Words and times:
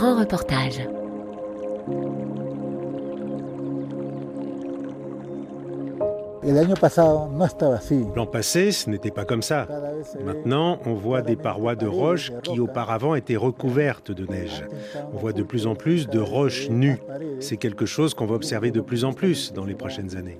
grand 0.00 0.18
reportage. 0.18 0.80
L'an 8.16 8.26
passé, 8.26 8.72
ce 8.72 8.88
n'était 8.88 9.10
pas 9.10 9.26
comme 9.26 9.42
ça. 9.42 9.68
Maintenant, 10.24 10.78
on 10.86 10.94
voit 10.94 11.20
des 11.20 11.36
parois 11.36 11.74
de 11.74 11.86
roches 11.86 12.32
qui 12.42 12.60
auparavant 12.60 13.14
étaient 13.14 13.36
recouvertes 13.36 14.10
de 14.10 14.24
neige. 14.24 14.64
On 15.12 15.18
voit 15.18 15.34
de 15.34 15.42
plus 15.42 15.66
en 15.66 15.74
plus 15.74 16.08
de 16.08 16.18
roches 16.18 16.70
nues. 16.70 16.98
C'est 17.40 17.58
quelque 17.58 17.84
chose 17.84 18.14
qu'on 18.14 18.26
va 18.26 18.36
observer 18.36 18.70
de 18.70 18.80
plus 18.80 19.04
en 19.04 19.12
plus 19.12 19.52
dans 19.52 19.66
les 19.66 19.74
prochaines 19.74 20.16
années. 20.16 20.38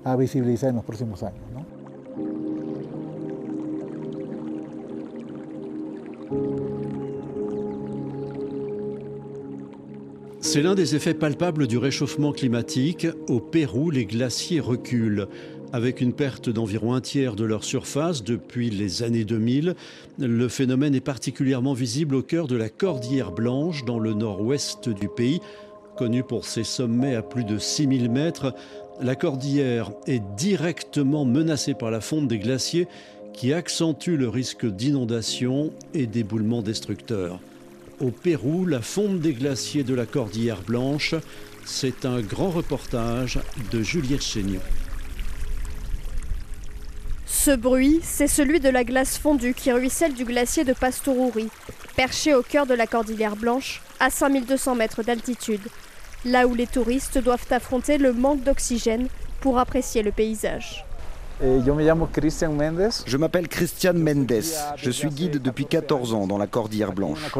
C'est 10.43 10.63
l'un 10.63 10.73
des 10.73 10.95
effets 10.95 11.13
palpables 11.13 11.67
du 11.67 11.77
réchauffement 11.77 12.31
climatique. 12.31 13.05
Au 13.29 13.39
Pérou, 13.39 13.91
les 13.91 14.05
glaciers 14.05 14.59
reculent. 14.59 15.27
Avec 15.71 16.01
une 16.01 16.13
perte 16.13 16.49
d'environ 16.49 16.95
un 16.95 16.99
tiers 16.99 17.35
de 17.35 17.45
leur 17.45 17.63
surface 17.63 18.23
depuis 18.23 18.71
les 18.71 19.03
années 19.03 19.23
2000, 19.23 19.75
le 20.17 20.47
phénomène 20.49 20.95
est 20.95 20.99
particulièrement 20.99 21.73
visible 21.73 22.15
au 22.15 22.23
cœur 22.23 22.47
de 22.47 22.55
la 22.55 22.69
Cordillère 22.69 23.31
Blanche, 23.31 23.85
dans 23.85 23.99
le 23.99 24.13
nord-ouest 24.13 24.89
du 24.89 25.07
pays. 25.07 25.41
Connue 25.95 26.23
pour 26.23 26.45
ses 26.45 26.63
sommets 26.63 27.15
à 27.15 27.21
plus 27.21 27.43
de 27.43 27.59
6000 27.59 28.09
mètres, 28.09 28.55
la 28.99 29.15
cordillère 29.15 29.91
est 30.07 30.23
directement 30.35 31.23
menacée 31.23 31.75
par 31.75 31.91
la 31.91 32.01
fonte 32.01 32.27
des 32.27 32.39
glaciers 32.39 32.87
qui 33.31 33.53
accentue 33.53 34.17
le 34.17 34.27
risque 34.27 34.65
d'inondation 34.65 35.71
et 35.93 36.07
d'éboulements 36.07 36.63
destructeurs. 36.63 37.39
Au 38.01 38.09
Pérou, 38.09 38.65
la 38.65 38.81
fonte 38.81 39.19
des 39.19 39.33
glaciers 39.33 39.83
de 39.83 39.93
la 39.93 40.07
Cordillère 40.07 40.63
Blanche, 40.63 41.13
c'est 41.65 42.03
un 42.03 42.19
grand 42.21 42.49
reportage 42.49 43.37
de 43.71 43.83
Juliette 43.83 44.23
Chénion. 44.23 44.61
Ce 47.27 47.51
bruit, 47.51 47.99
c'est 48.01 48.27
celui 48.27 48.59
de 48.59 48.69
la 48.69 48.83
glace 48.83 49.19
fondue 49.19 49.53
qui 49.53 49.71
ruisselle 49.71 50.15
du 50.15 50.25
glacier 50.25 50.63
de 50.63 50.73
Pastoruri, 50.73 51.49
perché 51.95 52.33
au 52.33 52.41
cœur 52.41 52.65
de 52.65 52.73
la 52.73 52.87
Cordillère 52.87 53.35
Blanche, 53.35 53.83
à 53.99 54.09
5200 54.09 54.73
mètres 54.73 55.03
d'altitude, 55.03 55.61
là 56.25 56.47
où 56.47 56.55
les 56.55 56.67
touristes 56.67 57.19
doivent 57.19 57.45
affronter 57.51 57.99
le 57.99 58.13
manque 58.13 58.43
d'oxygène 58.43 59.09
pour 59.41 59.59
apprécier 59.59 60.01
le 60.01 60.11
paysage. 60.11 60.85
Je 63.07 63.17
m'appelle 63.17 63.47
Christian 63.47 63.95
Mendes. 63.95 64.43
Je 64.75 64.91
suis 64.91 65.09
guide 65.09 65.41
depuis 65.41 65.65
14 65.65 66.13
ans 66.13 66.27
dans 66.27 66.37
la 66.37 66.45
Cordillère 66.45 66.93
Blanche. 66.93 67.31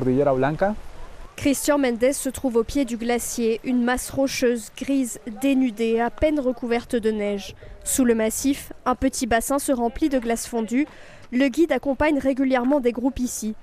Christian 1.35 1.77
Mendes 1.77 2.11
se 2.11 2.29
trouve 2.29 2.55
au 2.55 2.63
pied 2.63 2.83
du 2.83 2.97
glacier, 2.97 3.59
une 3.63 3.83
masse 3.83 4.09
rocheuse, 4.09 4.71
grise, 4.75 5.19
dénudée, 5.39 5.99
à 5.99 6.09
peine 6.09 6.39
recouverte 6.39 6.95
de 6.95 7.11
neige. 7.11 7.55
Sous 7.83 8.03
le 8.03 8.15
massif, 8.15 8.73
un 8.85 8.95
petit 8.95 9.27
bassin 9.27 9.59
se 9.59 9.71
remplit 9.71 10.09
de 10.09 10.17
glace 10.17 10.47
fondue. 10.47 10.87
Le 11.31 11.47
guide 11.49 11.71
accompagne 11.71 12.17
régulièrement 12.17 12.79
des 12.79 12.93
groupes 12.93 13.19
ici. 13.19 13.53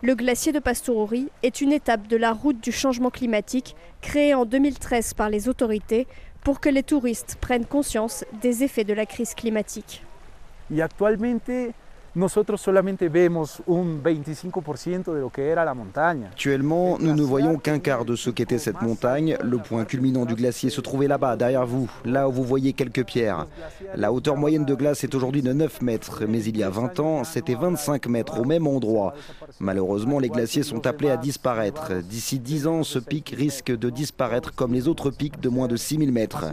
Le 0.00 0.14
glacier 0.14 0.52
de 0.52 0.60
Pastoruri 0.60 1.28
est 1.42 1.60
une 1.60 1.72
étape 1.72 2.06
de 2.06 2.16
la 2.16 2.32
route 2.32 2.62
du 2.62 2.70
changement 2.70 3.10
climatique 3.10 3.74
créée 4.00 4.32
en 4.32 4.44
2013 4.44 5.14
par 5.14 5.28
les 5.28 5.48
autorités 5.48 6.06
pour 6.42 6.60
que 6.60 6.68
les 6.68 6.82
touristes 6.82 7.36
prennent 7.40 7.66
conscience 7.66 8.24
des 8.40 8.64
effets 8.64 8.84
de 8.84 8.94
la 8.94 9.06
crise 9.06 9.34
climatique. 9.34 10.02
Nous 17.00 17.14
ne 17.14 17.22
voyons 17.22 17.58
qu'un 17.58 17.78
quart 17.78 18.04
de 18.04 18.16
ce 18.16 18.30
qu'était 18.30 18.58
cette 18.58 18.80
montagne. 18.80 19.36
Le 19.42 19.58
point 19.58 19.84
culminant 19.84 20.24
du 20.24 20.34
glacier 20.34 20.70
se 20.70 20.80
trouvait 20.80 21.06
là-bas, 21.06 21.36
derrière 21.36 21.66
vous, 21.66 21.90
là 22.04 22.28
où 22.28 22.32
vous 22.32 22.44
voyez 22.44 22.72
quelques 22.72 23.04
pierres. 23.04 23.46
La 23.94 24.12
hauteur 24.12 24.36
moyenne 24.36 24.64
de 24.64 24.74
glace 24.74 25.04
est 25.04 25.14
aujourd'hui 25.14 25.42
de 25.42 25.52
9 25.52 25.82
mètres, 25.82 26.24
mais 26.26 26.42
il 26.42 26.56
y 26.56 26.62
a 26.62 26.70
20 26.70 27.00
ans, 27.00 27.24
c'était 27.24 27.54
25 27.54 28.06
mètres 28.06 28.40
au 28.40 28.44
même 28.44 28.66
endroit. 28.66 29.14
Malheureusement, 29.60 30.18
les 30.18 30.28
glaciers 30.28 30.62
sont 30.62 30.86
appelés 30.86 31.10
à 31.10 31.16
disparaître. 31.16 31.92
D'ici 32.02 32.38
10 32.38 32.66
ans, 32.66 32.82
ce 32.84 32.98
pic 32.98 33.34
risque 33.36 33.70
de 33.70 33.90
disparaître 33.90 34.54
comme 34.54 34.72
les 34.72 34.88
autres 34.88 35.10
pics 35.10 35.40
de 35.40 35.48
moins 35.48 35.68
de 35.68 35.76
6000 35.76 36.10
mètres. 36.10 36.46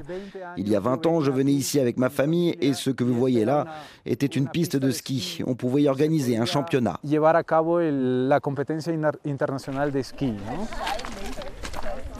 Il 0.58 0.68
y 0.68 0.75
a 0.75 0.79
20 0.79 1.06
ans, 1.06 1.22
je 1.22 1.31
venais 1.31 1.53
ici 1.53 1.79
avec 1.79 1.97
ma 1.97 2.09
famille 2.09 2.56
et 2.62 2.74
ce 2.74 2.90
que 2.90 3.03
vous 3.03 3.16
voyez 3.16 3.46
là 3.46 3.66
était 4.06 4.25
une 4.25 4.47
piste 4.47 4.75
de 4.75 4.91
ski 4.91 5.41
on 5.45 5.56
pouvait 5.56 5.83
y 5.83 5.89
organiser 5.89 6.38
un 6.38 6.45
championnat. 6.45 7.00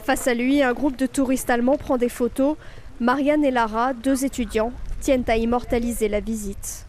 Face 0.04 0.28
à 0.28 0.34
lui, 0.34 0.62
un 0.62 0.72
groupe 0.72 0.96
de 0.96 1.06
touristes 1.06 1.50
allemands 1.50 1.76
prend 1.76 1.98
des 1.98 2.08
photos. 2.08 2.56
Marianne 3.00 3.44
et 3.44 3.50
Lara, 3.50 3.92
deux 3.92 4.24
étudiants, 4.24 4.72
tiennent 5.00 5.24
à 5.28 5.36
immortaliser 5.36 6.08
la 6.08 6.20
visite. 6.20 6.86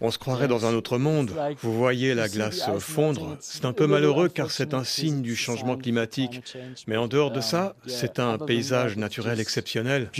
On 0.00 0.10
se 0.10 0.18
croirait 0.18 0.48
dans 0.48 0.66
un 0.66 0.74
autre 0.74 0.98
monde. 0.98 1.32
Vous 1.62 1.72
voyez 1.72 2.14
la 2.14 2.28
glace 2.28 2.68
fondre. 2.78 3.36
C'est 3.40 3.64
un 3.64 3.72
peu 3.72 3.86
malheureux 3.86 4.28
car 4.28 4.50
c'est 4.50 4.74
un 4.74 4.84
signe 4.84 5.22
du 5.22 5.34
changement 5.34 5.76
climatique. 5.76 6.42
Mais 6.86 6.96
en 6.96 7.08
dehors 7.08 7.30
de 7.30 7.40
ça, 7.40 7.74
c'est 7.86 8.18
un 8.18 8.38
paysage 8.38 8.96
naturel 8.96 9.40
exceptionnel. 9.40 10.10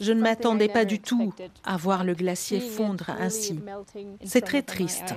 Je 0.00 0.12
ne 0.12 0.20
m'attendais 0.20 0.68
pas 0.68 0.84
du 0.84 1.00
tout 1.00 1.32
à 1.64 1.76
voir 1.76 2.04
le 2.04 2.14
glacier 2.14 2.60
fondre 2.60 3.10
ainsi. 3.18 3.58
C'est 4.24 4.42
très 4.42 4.62
triste. 4.62 5.14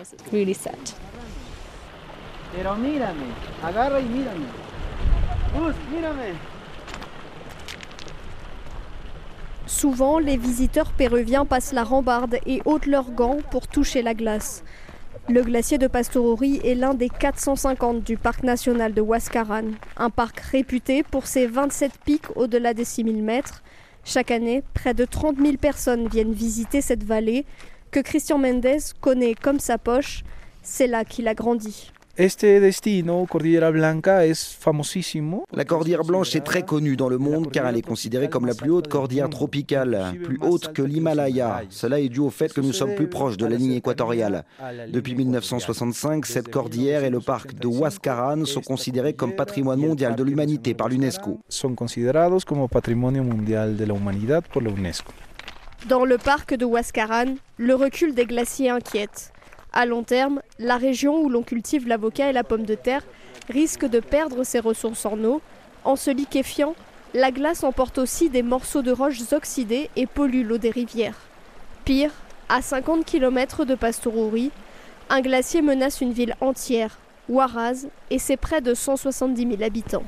Souvent, 9.68 10.20
les 10.20 10.36
visiteurs 10.36 10.92
péruviens 10.92 11.46
passent 11.46 11.74
la 11.74 11.84
rambarde 11.84 12.38
et 12.46 12.62
ôtent 12.66 12.88
leurs 12.88 13.12
gants 13.12 13.38
pour 13.52 13.68
toucher 13.68 14.02
la 14.02 14.16
glace. 14.16 14.64
Le 15.32 15.44
glacier 15.44 15.78
de 15.78 15.86
Pastoruri 15.86 16.60
est 16.64 16.74
l'un 16.74 16.96
des 16.96 17.08
450 17.08 18.04
du 18.04 18.18
parc 18.18 18.42
national 18.42 18.96
de 18.96 19.02
Huascaran, 19.04 19.74
un 19.96 20.10
parc 20.10 20.40
réputé 20.40 21.04
pour 21.04 21.28
ses 21.28 21.46
27 21.46 21.92
pics 22.04 22.36
au-delà 22.36 22.74
des 22.74 22.84
6000 22.84 23.22
mètres. 23.22 23.62
Chaque 24.04 24.32
année, 24.32 24.64
près 24.74 24.96
de 24.96 25.06
30 25.06 25.38
000 25.38 25.58
personnes 25.58 26.08
viennent 26.08 26.34
visiter 26.34 26.82
cette 26.82 27.04
vallée 27.04 27.46
que 27.92 28.00
Christian 28.00 28.40
Mendes 28.40 28.82
connaît 29.02 29.36
comme 29.36 29.60
sa 29.60 29.78
poche. 29.78 30.24
C'est 30.64 30.88
là 30.88 31.06
qu'il 31.06 31.28
a 31.28 31.36
grandi. 31.36 31.92
La 32.20 32.28
Cordillère 35.64 36.04
Blanche 36.04 36.36
est 36.36 36.44
très 36.44 36.64
connue 36.64 36.98
dans 36.98 37.08
le 37.08 37.18
monde 37.18 37.50
car 37.50 37.66
elle 37.66 37.78
est 37.78 37.82
considérée 37.82 38.28
comme 38.28 38.46
la 38.46 38.54
plus 38.54 38.72
haute 38.72 38.90
cordillère 38.90 39.30
tropicale, 39.30 40.16
plus 40.22 40.38
haute 40.42 40.74
que 40.74 40.82
l'Himalaya. 40.82 41.62
Cela 41.70 42.02
est 42.02 42.10
dû 42.10 42.20
au 42.20 42.30
fait 42.30 42.52
que 42.52 42.60
nous 42.60 42.74
sommes 42.74 42.94
plus 42.94 43.08
proches 43.08 43.38
de 43.38 43.46
la 43.46 43.56
ligne 43.56 43.72
équatoriale. 43.72 44.44
Depuis 44.92 45.16
1965, 45.16 46.26
cette 46.26 46.50
cordillère 46.50 47.06
et 47.06 47.10
le 47.10 47.22
parc 47.22 47.54
de 47.54 47.70
Huascaran 47.70 48.44
sont 48.44 48.64
considérés 48.64 49.14
comme 49.14 49.34
patrimoine 49.34 49.80
mondial 49.80 50.18
de 50.18 50.24
l'humanité 50.24 50.74
par 50.74 50.90
l'UNESCO. 50.90 51.40
Dans 55.88 56.04
le 56.04 56.18
parc 56.18 56.54
de 56.56 56.66
Huascaran, 56.66 57.36
le 57.56 57.76
recul 57.76 58.14
des 58.14 58.26
glaciers 58.26 58.72
inquiète. 58.72 59.32
À 59.72 59.86
long 59.86 60.04
terme, 60.04 60.42
la 60.58 60.78
région 60.78 61.22
où 61.22 61.30
l'on 61.30 61.44
cultive 61.44 61.88
l'avocat 61.88 62.30
et 62.30 62.34
la 62.34 62.44
pomme 62.44 62.66
de 62.66 62.76
terre 62.76 63.04
risque 63.50 63.86
de 63.86 64.00
perdre 64.00 64.44
ses 64.44 64.60
ressources 64.60 65.06
en 65.06 65.24
eau. 65.24 65.42
En 65.84 65.96
se 65.96 66.12
liquéfiant, 66.12 66.76
la 67.14 67.32
glace 67.32 67.64
emporte 67.64 67.98
aussi 67.98 68.30
des 68.30 68.44
morceaux 68.44 68.82
de 68.82 68.92
roches 68.92 69.32
oxydées 69.32 69.90
et 69.96 70.06
pollue 70.06 70.46
l'eau 70.46 70.58
des 70.58 70.72
rivières. 70.72 71.20
Pire, 71.86 72.12
à 72.50 72.62
50 72.62 73.06
km 73.06 73.66
de 73.66 73.76
Pastoruri, 73.76 74.52
un 75.10 75.22
glacier 75.22 75.62
menace 75.62 76.02
une 76.02 76.14
ville 76.14 76.36
entière, 76.42 77.00
Huaraz, 77.30 77.88
et 78.10 78.20
ses 78.20 78.38
près 78.38 78.62
de 78.62 78.74
170 78.74 79.42
000 79.58 79.64
habitants. 79.64 80.04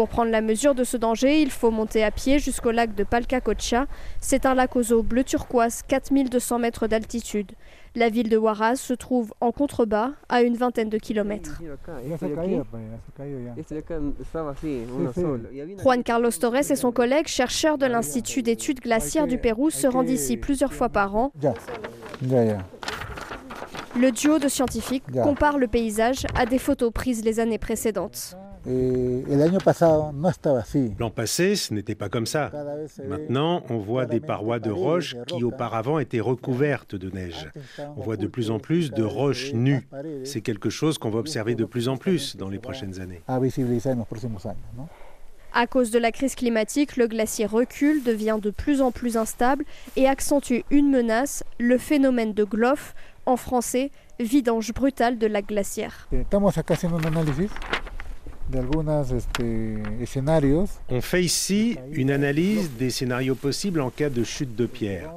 Pour 0.00 0.08
prendre 0.08 0.30
la 0.30 0.40
mesure 0.40 0.74
de 0.74 0.82
ce 0.82 0.96
danger, 0.96 1.42
il 1.42 1.50
faut 1.50 1.70
monter 1.70 2.02
à 2.02 2.10
pied 2.10 2.38
jusqu'au 2.38 2.70
lac 2.70 2.94
de 2.94 3.04
Palcacocha. 3.04 3.84
C'est 4.18 4.46
un 4.46 4.54
lac 4.54 4.74
aux 4.74 4.94
eaux 4.94 5.02
bleu 5.02 5.24
turquoise, 5.24 5.82
4200 5.86 6.58
mètres 6.58 6.86
d'altitude. 6.86 7.52
La 7.94 8.08
ville 8.08 8.30
de 8.30 8.38
Huaraz 8.38 8.76
se 8.76 8.94
trouve 8.94 9.34
en 9.42 9.52
contrebas, 9.52 10.12
à 10.30 10.40
une 10.40 10.56
vingtaine 10.56 10.88
de 10.88 10.96
kilomètres. 10.96 11.60
Juan 15.82 16.02
Carlos 16.02 16.30
Torres 16.30 16.70
et 16.70 16.76
son 16.76 16.92
collègue, 16.92 17.26
chercheur 17.26 17.76
de 17.76 17.84
l'Institut 17.84 18.42
d'études 18.42 18.80
glaciaires 18.80 19.26
du 19.26 19.36
Pérou, 19.36 19.68
se 19.68 19.86
rendent 19.86 20.08
ici 20.08 20.38
plusieurs 20.38 20.72
fois 20.72 20.88
par 20.88 21.14
an. 21.14 21.30
Le 23.98 24.10
duo 24.12 24.38
de 24.38 24.48
scientifiques 24.48 25.04
compare 25.22 25.58
le 25.58 25.68
paysage 25.68 26.24
à 26.34 26.46
des 26.46 26.58
photos 26.58 26.90
prises 26.90 27.22
les 27.22 27.38
années 27.38 27.58
précédentes. 27.58 28.38
L'an 30.98 31.10
passé, 31.10 31.56
ce 31.56 31.72
n'était 31.72 31.94
pas 31.94 32.08
comme 32.08 32.26
ça. 32.26 32.50
Maintenant, 33.06 33.62
on 33.70 33.78
voit 33.78 34.06
des 34.06 34.20
parois 34.20 34.58
de 34.58 34.70
roches 34.70 35.16
qui 35.26 35.44
auparavant 35.44 35.98
étaient 35.98 36.20
recouvertes 36.20 36.94
de 36.94 37.10
neige. 37.10 37.50
On 37.96 38.02
voit 38.02 38.16
de 38.16 38.26
plus 38.26 38.50
en 38.50 38.58
plus 38.58 38.90
de 38.90 39.02
roches 39.02 39.52
nues. 39.52 39.88
C'est 40.24 40.40
quelque 40.40 40.70
chose 40.70 40.98
qu'on 40.98 41.10
va 41.10 41.18
observer 41.18 41.54
de 41.54 41.64
plus 41.64 41.88
en 41.88 41.96
plus 41.96 42.36
dans 42.36 42.48
les 42.48 42.58
prochaines 42.58 43.00
années. 43.00 43.22
À 45.52 45.66
cause 45.66 45.90
de 45.90 45.98
la 45.98 46.12
crise 46.12 46.36
climatique, 46.36 46.96
le 46.96 47.08
glacier 47.08 47.44
recule, 47.44 48.04
devient 48.04 48.38
de 48.40 48.50
plus 48.50 48.80
en 48.80 48.92
plus 48.92 49.16
instable 49.16 49.64
et 49.96 50.06
accentue 50.06 50.60
une 50.70 50.90
menace, 50.90 51.42
le 51.58 51.76
phénomène 51.76 52.34
de 52.34 52.44
Gloff, 52.44 52.94
en 53.26 53.36
français, 53.36 53.90
vidange 54.20 54.72
brutale 54.72 55.18
de 55.18 55.26
lac 55.26 55.48
glaciaire. 55.48 56.08
On 60.88 61.00
fait 61.00 61.22
ici 61.22 61.76
une 61.92 62.10
analyse 62.10 62.70
des 62.78 62.90
scénarios 62.90 63.34
possibles 63.34 63.80
en 63.80 63.90
cas 63.90 64.10
de 64.10 64.24
chute 64.24 64.56
de 64.56 64.66
pierre. 64.66 65.12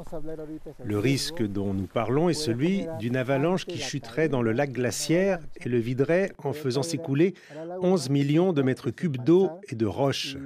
Le 0.84 1.00
risque 1.00 1.42
dont 1.42 1.74
nous 1.74 1.88
parlons 1.88 2.30
est 2.30 2.34
celui 2.34 2.86
d'une 3.00 3.16
avalanche 3.16 3.66
qui 3.66 3.80
chuterait 3.80 4.30
dans 4.30 4.42
le 4.42 4.52
lac 4.52 4.72
glaciaire 4.72 5.40
et 5.64 5.70
le 5.70 5.80
viderait 5.80 6.32
en 6.38 6.54
faisant 6.54 6.84
s'écouler 6.84 7.34
11 7.82 8.10
millions 8.10 8.54
de 8.54 8.62
mètres 8.62 8.92
cubes 8.92 9.18
d'eau 9.18 9.50
et 9.70 9.76
de 9.76 9.86
roches. 9.86 10.38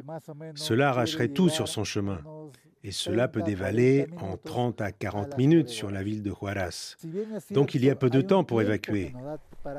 Cela 0.56 0.90
arracherait 0.90 1.30
tout 1.30 1.50
sur 1.50 1.68
son 1.68 1.84
chemin. 1.84 2.20
et 2.84 2.92
cela 2.92 3.28
peut 3.28 3.42
dévaler 3.42 4.08
en 4.22 4.38
30 4.38 4.80
à 4.82 4.92
40 4.92 5.38
minutes 5.38 5.68
sur 5.68 5.92
la 5.92 6.04
ville 6.04 6.24
de 6.24 6.32
Juarez. 6.32 6.96
Donc 7.52 7.76
il 7.76 7.84
y 7.84 7.90
a 7.90 7.96
peu 7.96 8.10
de 8.10 8.22
temps 8.22 8.46
pour 8.46 8.62
évacuer, 8.62 9.14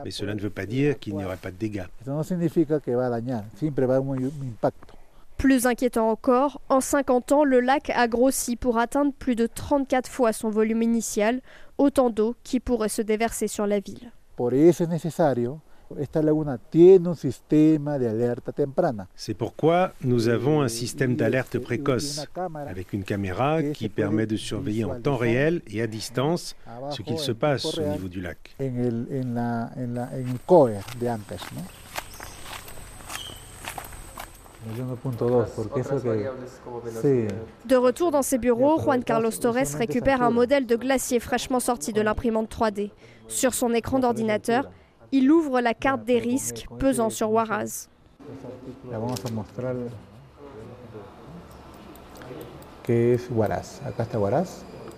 mais 0.04 0.10
cela 0.10 0.34
ne 0.34 0.40
veut 0.40 0.50
pas 0.50 0.66
dire 0.66 0.98
qu'il 0.98 1.16
n'y 1.16 1.24
aurait 1.24 1.36
pas 1.36 1.50
de 1.50 1.56
dégâts. 1.56 1.84
Plus 5.36 5.66
inquiétant 5.66 6.10
encore, 6.10 6.60
en 6.68 6.80
50 6.80 7.32
ans, 7.32 7.44
le 7.44 7.60
lac 7.60 7.90
a 7.90 8.08
grossi 8.08 8.56
pour 8.56 8.78
atteindre 8.78 9.12
plus 9.12 9.36
de 9.36 9.46
34 9.46 10.08
fois 10.08 10.32
son 10.32 10.50
volume 10.50 10.82
initial, 10.82 11.40
autant 11.78 12.10
d'eau 12.10 12.34
qui 12.42 12.58
pourrait 12.58 12.88
se 12.88 13.02
déverser 13.02 13.46
sur 13.46 13.66
la 13.66 13.78
ville. 13.78 14.10
C'est 19.16 19.34
pourquoi 19.34 19.92
nous 20.02 20.28
avons 20.28 20.60
un 20.60 20.68
système 20.68 21.16
d'alerte 21.16 21.58
précoce 21.58 22.26
avec 22.66 22.92
une 22.92 23.04
caméra 23.04 23.62
qui 23.62 23.88
permet 23.88 24.26
de 24.26 24.36
surveiller 24.36 24.84
en 24.84 25.00
temps 25.00 25.16
réel 25.16 25.62
et 25.66 25.82
à 25.82 25.86
distance 25.86 26.56
ce 26.90 27.02
qu'il 27.02 27.18
se 27.18 27.32
passe 27.32 27.78
au 27.78 27.82
niveau 27.82 28.08
du 28.08 28.20
lac. 28.20 28.56
De 37.66 37.76
retour 37.76 38.10
dans 38.10 38.22
ses 38.22 38.38
bureaux, 38.38 38.78
Juan 38.80 39.04
Carlos 39.04 39.30
Torres 39.30 39.76
récupère 39.76 40.22
un 40.22 40.30
modèle 40.30 40.66
de 40.66 40.76
glacier 40.76 41.20
fraîchement 41.20 41.60
sorti 41.60 41.92
de 41.92 42.00
l'imprimante 42.00 42.50
3D. 42.54 42.90
Sur 43.28 43.54
son 43.54 43.72
écran 43.72 43.98
d'ordinateur, 43.98 44.68
il 45.12 45.30
ouvre 45.30 45.60
la 45.60 45.74
carte 45.74 46.04
des 46.04 46.18
risques 46.18 46.66
pesant 46.78 47.10
sur 47.10 47.30
Huaraz. 47.30 47.88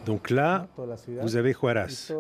Donc 0.07 0.31
là, 0.31 0.67
vous 1.23 1.37
avez 1.37 1.53
Huaraz. 1.53 2.13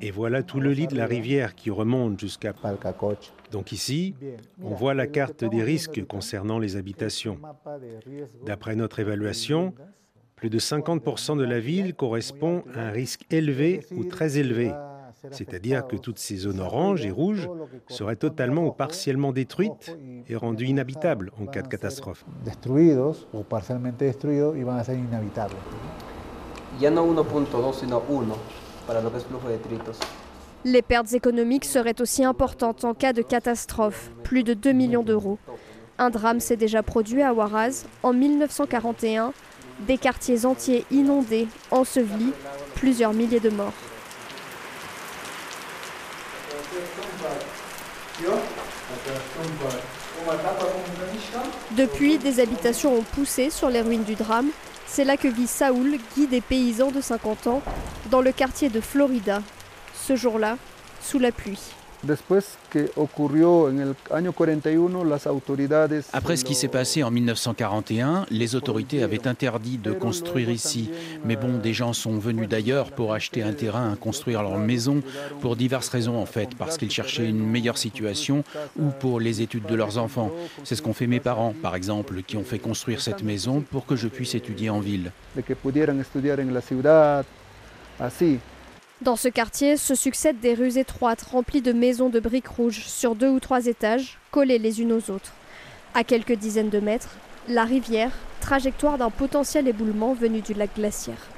Et 0.00 0.10
voilà 0.10 0.42
tout 0.42 0.60
le 0.60 0.72
lit 0.72 0.86
de 0.86 0.96
la 0.96 1.06
rivière 1.06 1.54
qui 1.54 1.70
remonte 1.70 2.20
jusqu'à 2.20 2.52
Donc 3.52 3.72
ici, 3.72 4.14
on 4.62 4.74
voit 4.74 4.94
la 4.94 5.06
carte 5.06 5.44
des 5.44 5.62
risques 5.62 6.04
concernant 6.06 6.58
les 6.58 6.76
habitations. 6.76 7.38
D'après 8.44 8.76
notre 8.76 9.00
évaluation, 9.00 9.74
plus 10.34 10.50
de 10.50 10.58
50% 10.58 11.38
de 11.38 11.44
la 11.44 11.60
ville 11.60 11.94
correspond 11.94 12.62
à 12.74 12.80
un 12.80 12.90
risque 12.90 13.22
élevé 13.30 13.80
ou 13.96 14.04
très 14.04 14.38
élevé 14.38 14.72
c'est-à-dire 15.30 15.86
que 15.86 15.96
toutes 15.96 16.18
ces 16.18 16.36
zones 16.36 16.60
oranges 16.60 17.04
et 17.04 17.10
rouges 17.10 17.48
seraient 17.88 18.16
totalement 18.16 18.66
ou 18.66 18.72
partiellement 18.72 19.32
détruites 19.32 19.96
et 20.28 20.36
rendues 20.36 20.66
inhabitables 20.66 21.32
en 21.40 21.46
cas 21.46 21.62
de 21.62 21.68
catastrophe. 21.68 22.24
Les 30.64 30.82
pertes 30.82 31.12
économiques 31.12 31.64
seraient 31.64 32.00
aussi 32.00 32.24
importantes 32.24 32.84
en 32.84 32.94
cas 32.94 33.12
de 33.12 33.22
catastrophe, 33.22 34.10
plus 34.22 34.42
de 34.42 34.52
2 34.54 34.72
millions 34.72 35.02
d'euros. 35.02 35.38
Un 35.98 36.10
drame 36.10 36.40
s'est 36.40 36.56
déjà 36.56 36.82
produit 36.82 37.22
à 37.22 37.32
Huaraz 37.32 37.86
en 38.02 38.12
1941, 38.12 39.32
des 39.86 39.96
quartiers 39.96 40.44
entiers 40.44 40.84
inondés, 40.90 41.48
ensevelis, 41.70 42.32
plusieurs 42.74 43.12
milliers 43.12 43.40
de 43.40 43.50
morts. 43.50 43.72
Depuis, 51.72 52.18
des 52.18 52.40
habitations 52.40 52.98
ont 52.98 53.02
poussé 53.02 53.50
sur 53.50 53.68
les 53.68 53.82
ruines 53.82 54.04
du 54.04 54.14
drame. 54.14 54.48
C'est 54.86 55.04
là 55.04 55.16
que 55.16 55.28
vit 55.28 55.46
Saoul, 55.46 55.98
guide 56.16 56.30
des 56.30 56.40
paysans 56.40 56.90
de 56.90 57.00
50 57.00 57.46
ans, 57.48 57.62
dans 58.10 58.22
le 58.22 58.32
quartier 58.32 58.68
de 58.68 58.80
Florida. 58.80 59.42
Ce 59.94 60.16
jour-là, 60.16 60.56
sous 61.02 61.18
la 61.18 61.32
pluie. 61.32 61.60
Après 66.12 66.36
ce 66.36 66.44
qui 66.44 66.54
s'est 66.54 66.68
passé 66.68 67.02
en 67.02 67.10
1941, 67.10 68.26
les 68.30 68.54
autorités 68.54 69.02
avaient 69.02 69.26
interdit 69.26 69.78
de 69.78 69.92
construire 69.92 70.50
ici. 70.50 70.90
Mais 71.24 71.36
bon, 71.36 71.58
des 71.58 71.72
gens 71.72 71.92
sont 71.92 72.18
venus 72.18 72.48
d'ailleurs 72.48 72.92
pour 72.92 73.12
acheter 73.12 73.42
un 73.42 73.52
terrain, 73.52 73.96
construire 73.96 74.42
leur 74.42 74.58
maison, 74.58 75.02
pour 75.40 75.56
diverses 75.56 75.88
raisons 75.88 76.20
en 76.20 76.26
fait, 76.26 76.54
parce 76.56 76.76
qu'ils 76.76 76.90
cherchaient 76.90 77.28
une 77.28 77.44
meilleure 77.44 77.78
situation 77.78 78.44
ou 78.78 78.90
pour 78.90 79.20
les 79.20 79.42
études 79.42 79.66
de 79.66 79.74
leurs 79.74 79.98
enfants. 79.98 80.30
C'est 80.64 80.74
ce 80.74 80.82
qu'ont 80.82 80.92
fait 80.92 81.06
mes 81.06 81.20
parents, 81.20 81.54
par 81.62 81.74
exemple, 81.74 82.22
qui 82.22 82.36
ont 82.36 82.44
fait 82.44 82.58
construire 82.58 83.00
cette 83.00 83.22
maison 83.22 83.62
pour 83.70 83.86
que 83.86 83.96
je 83.96 84.08
puisse 84.08 84.34
étudier 84.34 84.70
en 84.70 84.80
ville. 84.80 85.12
Dans 89.02 89.16
ce 89.16 89.28
quartier 89.28 89.76
se 89.76 89.94
succèdent 89.94 90.40
des 90.40 90.54
rues 90.54 90.78
étroites 90.78 91.20
remplies 91.20 91.60
de 91.60 91.74
maisons 91.74 92.08
de 92.08 92.18
briques 92.18 92.48
rouges 92.48 92.86
sur 92.86 93.14
deux 93.14 93.28
ou 93.28 93.40
trois 93.40 93.66
étages, 93.66 94.18
collées 94.30 94.58
les 94.58 94.80
unes 94.80 94.92
aux 94.92 95.10
autres. 95.10 95.34
À 95.92 96.02
quelques 96.02 96.32
dizaines 96.32 96.70
de 96.70 96.80
mètres, 96.80 97.14
la 97.46 97.64
rivière, 97.64 98.12
trajectoire 98.40 98.96
d'un 98.96 99.10
potentiel 99.10 99.68
éboulement 99.68 100.14
venu 100.14 100.40
du 100.40 100.54
lac 100.54 100.70
glaciaire. 100.74 101.28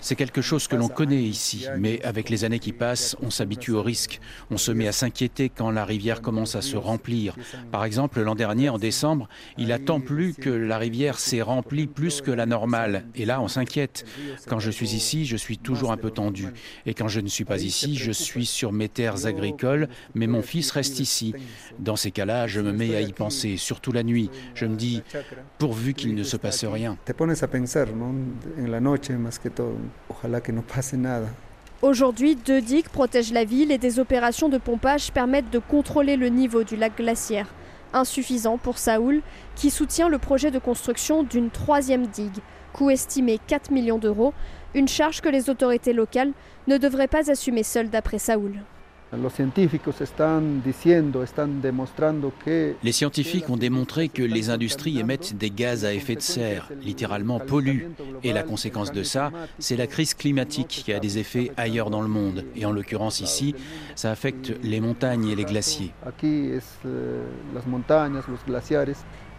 C'est 0.00 0.16
quelque 0.16 0.42
chose 0.42 0.66
que 0.66 0.74
l'on 0.74 0.88
connaît 0.88 1.22
ici, 1.22 1.66
mais 1.78 2.02
avec 2.02 2.28
les 2.28 2.44
années 2.44 2.58
qui 2.58 2.72
passent, 2.72 3.16
on 3.22 3.30
s'habitue 3.30 3.70
au 3.70 3.82
risque. 3.82 4.20
On 4.50 4.56
se 4.56 4.72
met 4.72 4.88
à 4.88 4.92
s'inquiéter 4.92 5.48
quand 5.48 5.70
la 5.70 5.84
rivière 5.84 6.22
commence 6.22 6.56
à 6.56 6.62
se 6.62 6.76
remplir. 6.76 7.36
Par 7.70 7.84
exemple, 7.84 8.20
l'an 8.20 8.34
dernier, 8.34 8.68
en 8.68 8.78
décembre, 8.78 9.28
il 9.58 9.70
a 9.70 9.78
tant 9.78 10.00
plu 10.00 10.34
que 10.34 10.50
la 10.50 10.76
rivière 10.76 11.18
s'est 11.20 11.40
remplie 11.40 11.86
plus 11.86 12.20
que 12.20 12.32
la 12.32 12.46
normale. 12.46 13.04
Et 13.14 13.24
là, 13.24 13.40
on 13.40 13.48
s'inquiète. 13.48 14.04
Quand 14.48 14.58
je 14.58 14.70
suis 14.70 14.94
ici, 14.94 15.24
je 15.24 15.36
suis 15.36 15.58
toujours 15.58 15.92
un 15.92 15.96
peu 15.96 16.10
tendu. 16.10 16.48
Et 16.84 16.94
quand 16.94 17.08
je 17.08 17.20
ne 17.20 17.28
suis 17.28 17.44
pas 17.44 17.62
ici, 17.62 17.96
je 17.96 18.12
suis 18.12 18.46
sur 18.46 18.72
mes 18.72 18.88
terres 18.88 19.26
agricoles, 19.26 19.88
mais 20.14 20.26
mon 20.26 20.42
fils 20.42 20.72
reste 20.72 20.98
ici. 20.98 21.32
Dans 21.78 21.96
ces 21.96 22.10
cas-là, 22.10 22.48
je 22.48 22.60
me 22.60 22.72
mets 22.72 22.96
à 22.96 23.00
y 23.00 23.12
penser, 23.12 23.56
surtout 23.56 23.92
la 23.92 24.02
nuit. 24.02 24.30
Je 24.54 24.66
me 24.66 24.74
dis, 24.74 25.02
pourvu 25.58 25.94
qu'il 25.94 26.14
ne 26.14 26.22
se 26.24 26.36
passe 26.36 26.64
rien. 26.64 26.98
Aujourd'hui, 31.82 32.36
deux 32.36 32.60
digues 32.60 32.88
protègent 32.88 33.32
la 33.32 33.44
ville 33.44 33.72
et 33.72 33.78
des 33.78 33.98
opérations 33.98 34.48
de 34.48 34.56
pompage 34.56 35.12
permettent 35.12 35.50
de 35.50 35.58
contrôler 35.58 36.16
le 36.16 36.28
niveau 36.28 36.62
du 36.64 36.76
lac 36.76 36.96
glaciaire. 36.96 37.48
Insuffisant 37.92 38.56
pour 38.56 38.78
Saoul, 38.78 39.20
qui 39.54 39.70
soutient 39.70 40.08
le 40.08 40.18
projet 40.18 40.50
de 40.50 40.58
construction 40.58 41.24
d'une 41.24 41.50
troisième 41.50 42.06
digue, 42.06 42.38
coût 42.72 42.90
estimé 42.90 43.38
4 43.46 43.70
millions 43.70 43.98
d'euros, 43.98 44.32
une 44.74 44.88
charge 44.88 45.20
que 45.20 45.28
les 45.28 45.50
autorités 45.50 45.92
locales 45.92 46.32
ne 46.68 46.78
devraient 46.78 47.08
pas 47.08 47.30
assumer 47.30 47.64
seules 47.64 47.90
d'après 47.90 48.18
Saoul. 48.18 48.62
Les 52.82 52.92
scientifiques 52.92 53.50
ont 53.50 53.56
démontré 53.58 54.08
que 54.08 54.22
les 54.22 54.48
industries 54.48 54.98
émettent 54.98 55.36
des 55.36 55.50
gaz 55.50 55.84
à 55.84 55.92
effet 55.92 56.14
de 56.14 56.22
serre, 56.22 56.70
littéralement 56.82 57.38
polluent. 57.38 57.90
Et 58.24 58.32
la 58.32 58.42
conséquence 58.42 58.90
de 58.90 59.02
ça, 59.02 59.30
c'est 59.58 59.76
la 59.76 59.86
crise 59.86 60.14
climatique 60.14 60.82
qui 60.84 60.92
a 60.94 60.98
des 60.98 61.18
effets 61.18 61.52
ailleurs 61.58 61.90
dans 61.90 62.00
le 62.00 62.08
monde. 62.08 62.44
Et 62.56 62.64
en 62.64 62.72
l'occurrence 62.72 63.20
ici, 63.20 63.54
ça 63.96 64.10
affecte 64.10 64.54
les 64.62 64.80
montagnes 64.80 65.28
et 65.28 65.34
les 65.34 65.44
glaciers. 65.44 65.92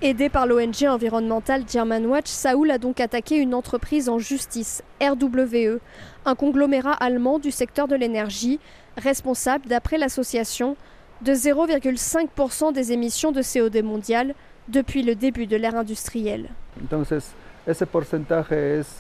Aidé 0.02 0.30
par 0.30 0.46
l'ONG 0.46 0.84
environnementale 0.88 1.64
Germanwatch, 1.68 2.28
Saoul 2.28 2.72
a 2.72 2.78
donc 2.78 3.00
attaqué 3.00 3.38
une 3.38 3.54
entreprise 3.54 4.10
en 4.10 4.20
justice, 4.20 4.84
RWE, 5.02 5.80
un 6.26 6.36
conglomérat 6.36 6.92
allemand 6.92 7.40
du 7.40 7.52
secteur 7.52 7.88
de 7.88 7.96
l'énergie, 7.96 8.60
responsable, 8.98 9.68
d'après 9.68 9.98
l'association, 9.98 10.76
de 11.22 11.34
0,5% 11.34 12.74
des 12.74 12.92
émissions 12.92 13.32
de 13.32 13.42
CO2 13.42 13.82
mondiales 13.82 14.36
depuis 14.68 15.04
le 15.04 15.16
début 15.16 15.48
de 15.48 15.56
l'ère 15.56 15.76
industrielle. 15.76 16.50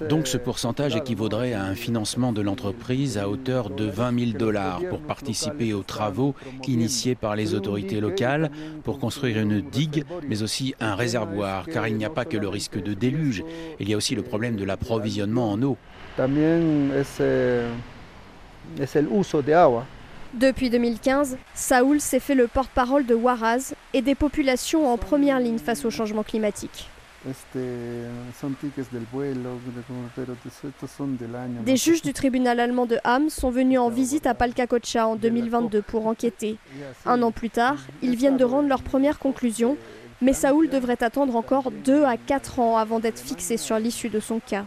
Donc 0.09 0.27
ce 0.27 0.37
pourcentage 0.37 0.95
équivaudrait 0.95 1.53
à 1.53 1.63
un 1.63 1.75
financement 1.75 2.31
de 2.31 2.41
l'entreprise 2.41 3.17
à 3.17 3.27
hauteur 3.27 3.69
de 3.69 3.85
20 3.85 4.19
000 4.19 4.37
dollars 4.37 4.79
pour 4.89 5.01
participer 5.01 5.73
aux 5.73 5.83
travaux 5.83 6.33
initiés 6.67 7.15
par 7.15 7.35
les 7.35 7.55
autorités 7.55 7.99
locales 7.99 8.51
pour 8.83 8.99
construire 8.99 9.37
une 9.39 9.59
digue, 9.59 10.05
mais 10.29 10.43
aussi 10.43 10.75
un 10.79 10.95
réservoir, 10.95 11.65
car 11.67 11.89
il 11.89 11.97
n'y 11.97 12.05
a 12.05 12.09
pas 12.09 12.23
que 12.23 12.37
le 12.37 12.47
risque 12.47 12.81
de 12.81 12.93
déluge, 12.93 13.43
il 13.81 13.89
y 13.89 13.93
a 13.93 13.97
aussi 13.97 14.15
le 14.15 14.23
problème 14.23 14.55
de 14.55 14.63
l'approvisionnement 14.63 15.51
en 15.51 15.61
eau. 15.61 15.77
Depuis 20.33 20.69
2015, 20.69 21.37
Saoul 21.53 21.99
s'est 21.99 22.19
fait 22.19 22.33
le 22.33 22.47
porte-parole 22.47 23.05
de 23.05 23.13
Waraz 23.13 23.75
et 23.93 24.01
des 24.01 24.15
populations 24.15 24.91
en 24.91 24.97
première 24.97 25.39
ligne 25.39 25.59
face 25.59 25.85
au 25.85 25.91
changement 25.91 26.23
climatique. 26.23 26.89
Des 31.65 31.77
juges 31.77 32.01
du 32.01 32.13
tribunal 32.13 32.59
allemand 32.59 32.85
de 32.85 32.97
Hamm 33.03 33.29
sont 33.29 33.49
venus 33.49 33.79
en 33.79 33.89
visite 33.89 34.27
à 34.27 34.33
Palcacocha 34.33 35.07
en 35.07 35.15
2022 35.15 35.81
pour 35.81 36.07
enquêter. 36.07 36.57
Un 37.05 37.21
an 37.21 37.31
plus 37.31 37.49
tard, 37.49 37.77
ils 38.01 38.15
viennent 38.15 38.37
de 38.37 38.43
rendre 38.43 38.67
leurs 38.67 38.81
premières 38.81 39.19
conclusions, 39.19 39.77
mais 40.21 40.33
Saoul 40.33 40.69
devrait 40.69 41.01
attendre 41.01 41.35
encore 41.35 41.71
2 41.71 42.03
à 42.03 42.17
4 42.17 42.59
ans 42.59 42.77
avant 42.77 42.99
d'être 42.99 43.19
fixé 43.19 43.55
sur 43.55 43.79
l'issue 43.79 44.09
de 44.09 44.19
son 44.19 44.39
cas. 44.39 44.65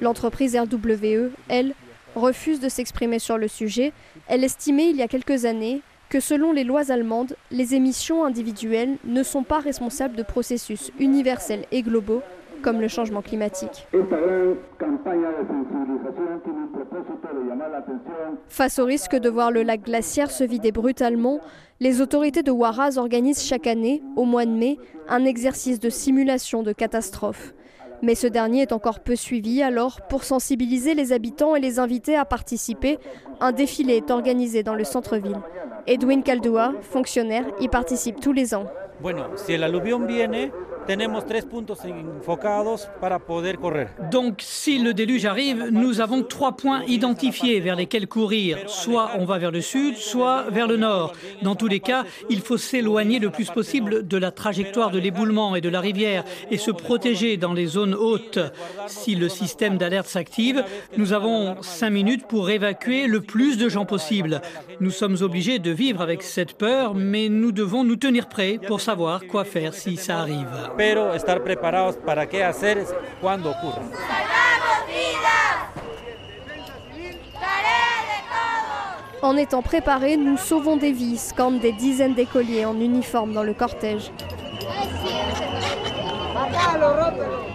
L'entreprise 0.00 0.56
RWE, 0.56 1.30
elle, 1.48 1.74
refuse 2.14 2.60
de 2.60 2.68
s'exprimer 2.68 3.18
sur 3.18 3.38
le 3.38 3.48
sujet. 3.48 3.92
Elle 4.28 4.44
estimait 4.44 4.90
il 4.90 4.96
y 4.96 5.02
a 5.02 5.08
quelques 5.08 5.44
années 5.44 5.82
que 6.08 6.20
selon 6.20 6.52
les 6.52 6.64
lois 6.64 6.90
allemandes, 6.90 7.36
les 7.50 7.74
émissions 7.74 8.24
individuelles 8.24 8.96
ne 9.04 9.22
sont 9.22 9.44
pas 9.44 9.60
responsables 9.60 10.16
de 10.16 10.24
processus 10.24 10.90
universels 10.98 11.64
et 11.70 11.82
globaux 11.82 12.22
comme 12.62 12.80
le 12.80 12.88
changement 12.88 13.22
climatique. 13.22 13.86
Face 18.48 18.78
au 18.78 18.84
risque 18.84 19.16
de 19.16 19.28
voir 19.28 19.50
le 19.50 19.62
lac 19.62 19.82
glaciaire 19.84 20.30
se 20.30 20.44
vider 20.44 20.72
brutalement, 20.72 21.40
les 21.78 22.00
autorités 22.00 22.42
de 22.42 22.50
Waraz 22.50 22.98
organisent 22.98 23.42
chaque 23.42 23.66
année, 23.66 24.02
au 24.16 24.24
mois 24.24 24.44
de 24.44 24.50
mai, 24.50 24.78
un 25.08 25.24
exercice 25.24 25.80
de 25.80 25.88
simulation 25.88 26.62
de 26.62 26.72
catastrophe. 26.72 27.54
Mais 28.02 28.14
ce 28.14 28.26
dernier 28.26 28.62
est 28.62 28.72
encore 28.72 29.00
peu 29.00 29.14
suivi, 29.16 29.62
alors 29.62 30.00
pour 30.08 30.24
sensibiliser 30.24 30.94
les 30.94 31.12
habitants 31.12 31.54
et 31.54 31.60
les 31.60 31.78
inviter 31.78 32.16
à 32.16 32.24
participer, 32.24 32.98
un 33.40 33.52
défilé 33.52 33.96
est 33.96 34.10
organisé 34.10 34.62
dans 34.62 34.74
le 34.74 34.84
centre-ville. 34.84 35.40
Edwin 35.86 36.22
Caldua, 36.22 36.72
fonctionnaire, 36.80 37.44
y 37.60 37.68
participe 37.68 38.20
tous 38.20 38.32
les 38.32 38.54
ans. 38.54 38.66
Donc, 44.10 44.40
si 44.40 44.78
le 44.78 44.94
déluge 44.94 45.24
arrive, 45.24 45.68
nous 45.70 46.00
avons 46.00 46.22
trois 46.22 46.52
points 46.52 46.82
identifiés 46.86 47.60
vers 47.60 47.76
lesquels 47.76 48.06
courir. 48.06 48.58
Soit 48.66 49.10
on 49.18 49.24
va 49.24 49.38
vers 49.38 49.50
le 49.50 49.60
sud, 49.60 49.96
soit 49.96 50.46
vers 50.50 50.66
le 50.66 50.76
nord. 50.76 51.12
Dans 51.42 51.54
tous 51.54 51.68
les 51.68 51.80
cas, 51.80 52.04
il 52.28 52.40
faut 52.40 52.56
s'éloigner 52.56 53.18
le 53.18 53.30
plus 53.30 53.50
possible 53.50 54.06
de 54.06 54.16
la 54.16 54.30
trajectoire 54.30 54.90
de 54.90 54.98
l'éboulement 54.98 55.54
et 55.56 55.60
de 55.60 55.68
la 55.68 55.80
rivière 55.80 56.24
et 56.50 56.58
se 56.58 56.70
protéger 56.70 57.36
dans 57.36 57.52
les 57.52 57.66
zones 57.66 57.94
hautes. 57.94 58.38
Si 58.86 59.14
le 59.14 59.28
système 59.28 59.78
d'alerte 59.78 60.08
s'active, 60.08 60.64
nous 60.96 61.12
avons 61.12 61.62
cinq 61.62 61.90
minutes 61.90 62.26
pour 62.26 62.50
évacuer 62.50 63.06
le 63.06 63.20
plus 63.20 63.58
de 63.58 63.68
gens 63.68 63.86
possible. 63.86 64.40
Nous 64.80 64.90
sommes 64.90 65.16
obligés 65.20 65.58
de 65.58 65.70
vivre 65.70 66.00
avec 66.00 66.22
cette 66.22 66.54
peur, 66.54 66.94
mais 66.94 67.28
nous 67.28 67.52
devons 67.52 67.84
nous 67.84 67.96
tenir 67.96 68.28
prêts 68.28 68.58
pour 68.66 68.80
savoir 68.80 69.20
quoi 69.26 69.44
faire 69.44 69.74
si 69.74 69.96
ça 69.96 70.18
arrive 70.18 70.69
pero 70.76 71.14
estar 71.14 71.42
preparados 71.42 71.96
para 71.96 72.26
qué 72.26 72.44
hacer 72.44 72.86
cuando 73.20 73.50
ocurra. 73.50 73.82
En 79.22 79.36
étant 79.36 79.60
préparés, 79.60 80.16
nous 80.16 80.38
sauvons 80.38 80.76
des 80.76 80.92
vies, 80.92 81.18
scandent 81.18 81.60
des 81.60 81.72
dizaines 81.72 82.14
d'écoliers 82.14 82.64
en 82.64 82.80
uniforme 82.80 83.34
dans 83.34 83.42
le 83.42 83.52
cortège. 83.52 84.10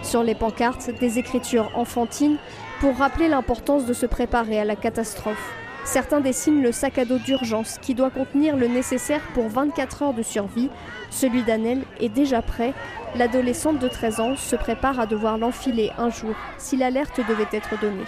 Sur 0.02 0.22
les 0.22 0.36
pancartes, 0.36 0.90
des 1.00 1.18
écritures 1.18 1.70
enfantines 1.74 2.38
pour 2.80 2.96
rappeler 2.96 3.28
l'importance 3.28 3.84
de 3.84 3.92
se 3.92 4.06
préparer 4.06 4.60
à 4.60 4.64
la 4.64 4.76
catastrophe. 4.76 5.52
Certains 5.86 6.20
dessinent 6.20 6.62
le 6.62 6.72
sac 6.72 6.98
à 6.98 7.04
dos 7.04 7.18
d'urgence 7.18 7.78
qui 7.80 7.94
doit 7.94 8.10
contenir 8.10 8.56
le 8.56 8.66
nécessaire 8.66 9.22
pour 9.34 9.48
24 9.48 10.02
heures 10.02 10.14
de 10.14 10.22
survie. 10.22 10.68
Celui 11.10 11.44
d'Annelle 11.44 11.84
est 12.00 12.08
déjà 12.08 12.42
prêt. 12.42 12.74
L'adolescente 13.14 13.78
de 13.78 13.86
13 13.86 14.20
ans 14.20 14.36
se 14.36 14.56
prépare 14.56 14.98
à 14.98 15.06
devoir 15.06 15.38
l'enfiler 15.38 15.92
un 15.96 16.10
jour 16.10 16.34
si 16.58 16.76
l'alerte 16.76 17.20
devait 17.28 17.46
être 17.52 17.80
donnée. 17.80 18.04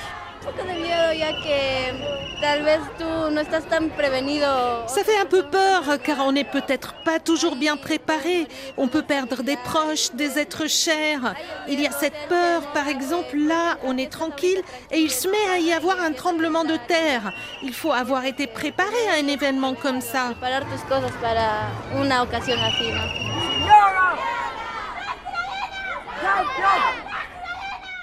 Ça 4.87 5.03
fait 5.03 5.19
un 5.19 5.25
peu 5.25 5.43
peur 5.43 5.83
car 6.03 6.19
on 6.21 6.33
n'est 6.33 6.45
peut-être 6.45 6.95
pas 7.05 7.19
toujours 7.19 7.57
bien 7.57 7.77
préparé. 7.77 8.47
On 8.77 8.89
peut 8.89 9.03
perdre 9.03 9.43
des 9.43 9.57
proches, 9.57 10.13
des 10.15 10.39
êtres 10.39 10.69
chers. 10.69 11.35
Il 11.69 11.81
y 11.81 11.87
a 11.87 11.91
cette 11.91 12.29
peur, 12.29 12.63
par 12.73 12.89
exemple, 12.89 13.37
là, 13.37 13.79
on 13.83 13.97
est 13.99 14.11
tranquille 14.11 14.63
et 14.93 14.99
il 14.99 15.11
se 15.11 15.29
met 15.29 15.55
à 15.55 15.59
y 15.59 15.73
avoir 15.73 16.01
un 16.01 16.13
tremblement 16.13 16.65
de 16.65 16.77
terre. 16.87 17.33
Il 17.63 17.75
faut 17.75 17.93
avoir 17.93 18.25
été 18.25 18.47
préparé 18.47 19.09
à 19.13 19.23
un 19.23 19.27
événement 19.27 19.75
comme 19.75 20.01
ça. 20.01 20.35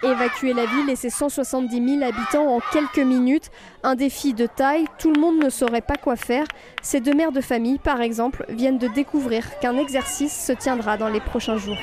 Évacuer 0.06 0.54
la 0.54 0.68
ville 0.68 0.90
et 0.90 0.96
ses 0.96 1.10
170 1.10 2.00
000 2.00 2.04
habitants 2.04 2.56
en 2.56 2.60
quelques 2.72 3.00
minutes, 3.00 3.50
un 3.82 3.96
défi 3.96 4.36
de 4.36 4.46
taille, 4.46 4.86
tout 5.00 5.12
le 5.12 5.20
monde 5.20 5.44
ne 5.44 5.50
saurait 5.50 5.82
pas 5.82 5.96
quoi 5.96 6.16
faire. 6.16 6.46
Ces 6.84 7.00
deux 7.00 7.14
mères 7.14 7.32
de 7.32 7.42
famille, 7.42 7.80
par 7.80 8.02
exemple, 8.02 8.46
viennent 8.50 8.78
de 8.78 8.88
découvrir 8.88 9.58
qu'un 9.60 9.78
exercice 9.78 10.46
se 10.46 10.52
tiendra 10.52 10.98
dans 10.98 11.08
les 11.08 11.22
prochains 11.22 11.58
jours. 11.58 11.78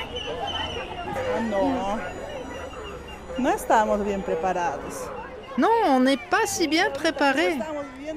Non, 5.57 5.67
on 5.87 5.99
n'est 5.99 6.17
pas 6.17 6.45
si 6.45 6.69
bien 6.69 6.89
préparé. 6.91 7.57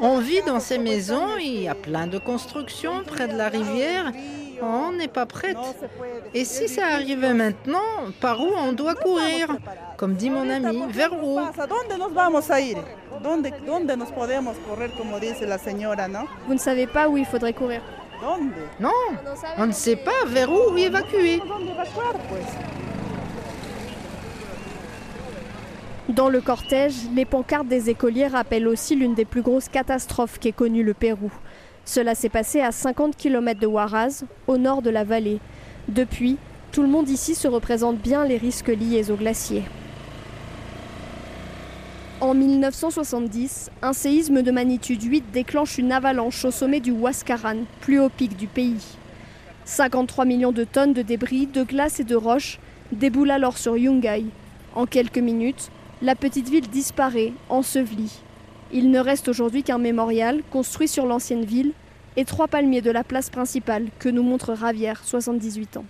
On 0.01 0.19
vit 0.19 0.43
dans 0.47 0.61
ces 0.61 0.79
maisons, 0.79 1.37
il 1.41 1.63
y 1.63 1.69
a 1.69 1.75
plein 1.75 2.07
de 2.07 2.19
constructions 2.19 3.03
près 3.05 3.27
de 3.27 3.37
la 3.37 3.49
rivière 3.49 4.13
on 4.63 4.93
n'est 4.93 5.09
pas 5.09 5.27
prête. 5.27 5.57
Et 6.35 6.45
si 6.45 6.69
ça 6.69 6.87
arrivait 6.87 7.35
maintenant, 7.35 7.81
par 8.21 8.41
où 8.41 8.49
on 8.57 8.73
doit 8.73 8.95
courir 8.95 9.57
Comme 9.97 10.15
dit 10.15 10.31
mon 10.31 10.49
ami, 10.49 10.83
vers 10.91 11.13
où 11.13 11.39
Vous 16.47 16.55
ne 16.55 16.59
savez 16.59 16.87
pas 16.87 17.09
où 17.09 17.17
il 17.17 17.25
faudrait 17.25 17.53
courir 17.53 17.81
Non, 18.81 18.91
on 19.59 19.67
ne 19.67 19.73
sait 19.73 19.97
pas 19.97 20.25
vers 20.27 20.51
où 20.51 20.77
évacuer. 20.77 21.41
Dans 26.09 26.29
le 26.29 26.41
cortège, 26.41 26.95
les 27.15 27.25
pancartes 27.25 27.67
des 27.67 27.91
écoliers 27.91 28.29
rappellent 28.29 28.69
aussi 28.69 28.95
l'une 28.95 29.15
des 29.15 29.25
plus 29.25 29.43
grosses 29.43 29.69
catastrophes 29.69 30.39
qu'ait 30.39 30.53
connue 30.53 30.85
le 30.85 30.95
Pérou. 30.95 31.33
Cela 31.87 32.17
s'est 32.17 32.29
passé 32.29 32.61
à 32.61 32.73
50 32.73 33.17
km 33.17 33.61
de 33.61 33.67
Huaraz, 33.67 34.25
au 34.49 34.59
nord 34.59 34.83
de 34.83 34.91
la 34.91 35.05
vallée. 35.05 35.39
Depuis, 35.89 36.37
tout 36.73 36.83
le 36.83 36.89
monde 36.89 37.09
ici 37.09 37.37
se 37.37 37.47
représente 37.47 37.99
bien 37.99 38.25
les 38.25 38.37
risques 38.37 38.69
liés 38.69 39.11
aux 39.11 39.17
glaciers. 39.17 39.63
En 42.21 42.35
1970, 42.35 43.71
un 43.83 43.93
séisme 43.93 44.43
de 44.43 44.51
magnitude 44.51 45.03
8 45.03 45.27
déclenche 45.33 45.79
une 45.79 45.93
avalanche 45.93 46.45
au 46.45 46.51
sommet 46.51 46.81
du 46.81 46.91
Huascaran, 46.91 47.59
plus 47.81 48.01
haut 48.01 48.09
pic 48.09 48.37
du 48.37 48.49
pays. 48.49 48.97
53 49.65 50.25
millions 50.25 50.53
de 50.53 50.65
tonnes 50.65 50.93
de 50.93 51.03
débris, 51.03 51.47
de 51.47 51.63
glace 51.63 52.01
et 52.01 52.05
de 52.05 52.17
roches 52.17 52.59
déboulent 52.91 53.31
alors 53.31 53.59
sur 53.59 53.77
Yungay. 53.77 54.25
En 54.75 54.87
quelques 54.87 55.19
minutes, 55.19 55.71
la 56.03 56.17
petite 56.17 56.49
ville 56.49 56.69
disparaît, 56.69 57.33
ensevelie. 57.49 58.23
Il 58.73 58.91
ne 58.91 58.99
reste 58.99 59.29
aujourd'hui 59.29 59.63
qu'un 59.63 59.79
mémorial 59.79 60.43
construit 60.51 60.89
sur 60.89 61.07
l'ancienne 61.07 61.45
ville 61.45 61.73
et 62.17 62.25
trois 62.25 62.49
palmiers 62.49 62.83
de 62.83 62.91
la 62.91 63.05
place 63.05 63.31
principale 63.31 63.87
que 63.99 64.09
nous 64.09 64.23
montre 64.23 64.53
Ravière, 64.53 65.05
78 65.05 65.77
ans. 65.77 65.85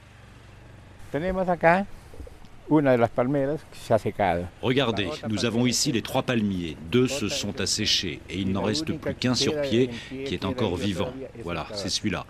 Regardez, 4.62 5.08
nous 5.28 5.44
avons 5.44 5.66
ici 5.66 5.92
les 5.92 6.02
trois 6.02 6.23
palmiers. 6.23 6.76
Deux 6.90 7.06
se 7.06 7.28
sont 7.28 7.61
asséchés 7.61 8.20
et 8.28 8.38
il 8.38 8.50
n'en 8.50 8.62
reste 8.62 8.92
plus 8.92 9.14
qu'un 9.14 9.35
sur 9.35 9.61
pied 9.62 9.90
qui 10.25 10.35
est 10.35 10.44
encore 10.44 10.76
vivant. 10.76 11.12
Voilà, 11.44 11.66
c'est 11.75 11.88
celui-là. 11.88 12.26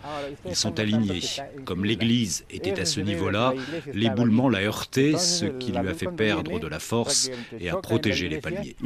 Ils 0.46 0.56
sont 0.56 0.78
alignés. 0.78 1.20
Comme 1.64 1.84
l'église 1.84 2.44
était 2.50 2.78
à 2.80 2.84
ce 2.84 3.00
niveau-là, 3.00 3.54
l'éboulement 3.92 4.48
l'a 4.48 4.60
heurté, 4.60 5.16
ce 5.16 5.46
qui 5.46 5.72
lui 5.72 5.88
a 5.88 5.94
fait 5.94 6.10
perdre 6.10 6.58
de 6.58 6.66
la 6.66 6.78
force 6.78 7.30
et 7.58 7.70
a 7.70 7.76
protégé 7.76 8.28
les 8.28 8.40
palmiers. 8.40 8.76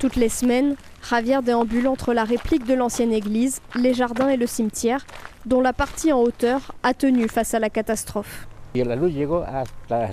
Toutes 0.00 0.16
les 0.16 0.30
semaines, 0.30 0.76
Javier 1.10 1.40
déambule 1.42 1.86
entre 1.86 2.14
la 2.14 2.24
réplique 2.24 2.64
de 2.64 2.72
l'ancienne 2.72 3.12
église, 3.12 3.60
les 3.74 3.92
jardins 3.92 4.28
et 4.28 4.38
le 4.38 4.46
cimetière, 4.46 5.04
dont 5.44 5.60
la 5.60 5.74
partie 5.74 6.10
en 6.10 6.20
hauteur 6.20 6.72
a 6.82 6.94
tenu 6.94 7.28
face 7.28 7.52
à 7.52 7.58
la 7.58 7.68
catastrophe. 7.68 8.48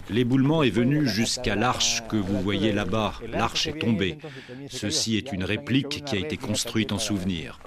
L'éboulement 0.09 0.63
est 0.63 0.71
venu 0.71 1.07
jusqu'à 1.07 1.55
l'arche 1.55 2.03
que 2.09 2.17
vous 2.17 2.37
voyez 2.41 2.73
là-bas. 2.73 3.13
L'arche 3.29 3.67
est 3.67 3.79
tombée. 3.79 4.17
Ceci 4.69 5.15
est 5.15 5.31
une 5.31 5.45
réplique 5.45 6.03
qui 6.03 6.17
a 6.17 6.19
été 6.19 6.35
construite 6.35 6.91
en 6.91 6.99
souvenir. 6.99 7.57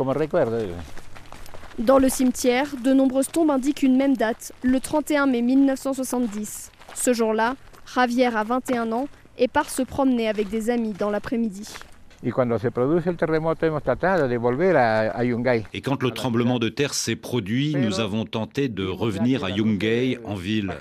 Dans 1.78 1.98
le 1.98 2.08
cimetière, 2.10 2.66
de 2.84 2.92
nombreuses 2.92 3.28
tombes 3.28 3.50
indiquent 3.50 3.82
une 3.82 3.96
même 3.96 4.14
date, 4.14 4.52
le 4.60 4.78
31 4.78 5.24
mai 5.24 5.40
1970. 5.40 6.70
Ce 6.94 7.14
jour-là, 7.14 7.54
Javier 7.94 8.26
a 8.26 8.44
21 8.44 8.92
ans 8.92 9.08
et 9.38 9.48
part 9.48 9.70
se 9.70 9.80
promener 9.80 10.28
avec 10.28 10.50
des 10.50 10.68
amis 10.68 10.92
dans 10.92 11.08
l'après-midi. 11.08 11.66
Et 12.22 12.32
quand 12.32 12.44
le 16.02 16.10
tremblement 16.10 16.58
de 16.58 16.68
terre 16.68 16.92
s'est 16.92 17.16
produit, 17.16 17.74
nous 17.74 18.00
avons 18.00 18.26
tenté 18.26 18.68
de 18.68 18.84
revenir 18.84 19.42
à 19.42 19.50
Yungay 19.50 20.18
en 20.24 20.34
ville. 20.34 20.74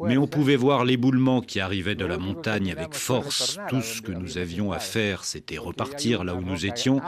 Mais 0.00 0.16
on 0.16 0.28
pouvait 0.28 0.54
voir 0.54 0.84
l'éboulement 0.84 1.40
qui 1.40 1.58
arrivait 1.58 1.96
de 1.96 2.04
la 2.04 2.18
montagne 2.18 2.70
avec 2.70 2.94
force. 2.94 3.58
Tout 3.68 3.82
ce 3.82 4.00
que 4.02 4.12
nous 4.12 4.38
avions 4.38 4.70
à 4.70 4.78
faire, 4.78 5.24
c'était 5.24 5.58
repartir 5.58 6.22
là 6.22 6.36
où 6.36 6.42
nous 6.42 6.64
étions, 6.64 7.00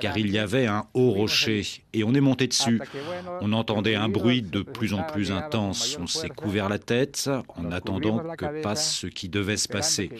car 0.00 0.18
il 0.18 0.30
y 0.30 0.38
avait 0.38 0.66
un 0.66 0.84
haut 0.92 1.10
rocher. 1.10 1.62
Et 1.94 2.04
on 2.04 2.12
est 2.14 2.20
monté 2.20 2.46
dessus. 2.46 2.82
On 3.40 3.54
entendait 3.54 3.94
un 3.94 4.10
bruit 4.10 4.42
de 4.42 4.60
plus 4.60 4.92
en 4.92 5.02
plus 5.02 5.32
intense. 5.32 5.96
On 5.98 6.06
s'est 6.06 6.28
couvert 6.28 6.68
la 6.68 6.78
tête 6.78 7.30
en 7.56 7.72
attendant 7.72 8.22
que 8.36 8.60
passe 8.62 8.94
ce 8.96 9.06
qui 9.06 9.30
devait 9.30 9.56
se 9.56 9.68
passer. 9.68 10.10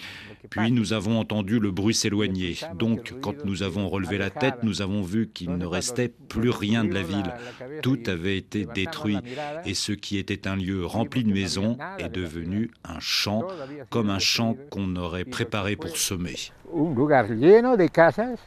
Puis 0.49 0.73
nous 0.73 0.95
avons 0.95 1.19
entendu 1.19 1.59
le 1.59 1.71
bruit 1.71 1.95
s'éloigner. 1.95 2.57
Donc, 2.95 3.15
quand 3.21 3.45
nous 3.45 3.63
avons 3.63 3.89
relevé 3.89 4.19
la 4.19 4.31
tête, 4.31 4.63
nous 4.63 4.83
avons 4.83 5.03
vu 5.03 5.29
qu'il 5.29 5.57
ne 5.57 5.67
restait 5.67 6.09
plus 6.09 6.51
rien 6.51 6.85
de 6.85 6.95
la 6.95 7.03
ville. 7.03 7.35
Tout 7.83 7.99
avait 8.07 8.37
été 8.37 8.67
détruit 8.67 9.19
et 9.65 9.75
ce 9.75 9.93
qui 9.93 10.19
était 10.19 10.47
un 10.47 10.57
lieu 10.57 10.87
rempli 10.87 11.25
de 11.25 11.33
maisons 11.33 11.77
est 11.99 12.09
devenu 12.09 12.71
un 12.85 13.01
champ, 13.01 13.47
comme 13.91 14.11
un 14.11 14.19
champ 14.19 14.57
qu'on 14.71 14.95
aurait 14.97 15.25
préparé 15.25 15.77
pour 15.77 15.97
semer. 15.97 16.37
Un 16.73 17.77
de 17.77 17.87
casas 17.89 18.39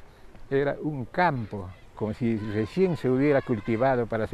era 0.50 0.76
un 0.84 1.06
campo, 1.12 1.68
como 1.96 2.14
si 2.14 2.38
recién 2.54 2.96
se 2.96 3.10
hubiera 3.10 3.42
cultivado 3.42 4.06
para. 4.06 4.28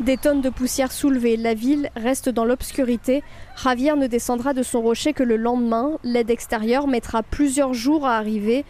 Des 0.00 0.16
tonnes 0.16 0.40
de 0.40 0.50
poussière 0.50 0.90
soulevées, 0.90 1.36
la 1.36 1.54
ville 1.54 1.88
reste 1.94 2.28
dans 2.28 2.44
l'obscurité. 2.44 3.22
Javier 3.62 3.94
ne 3.94 4.08
descendra 4.08 4.52
de 4.52 4.64
son 4.64 4.82
rocher 4.82 5.12
que 5.12 5.22
le 5.22 5.36
lendemain. 5.36 5.98
L'aide 6.02 6.30
extérieure 6.30 6.88
mettra 6.88 7.22
plusieurs 7.22 7.74
jours 7.74 8.04
à 8.04 8.16
arriver. 8.16 8.64